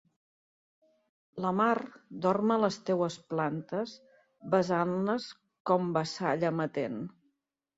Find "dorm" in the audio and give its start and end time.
2.23-2.53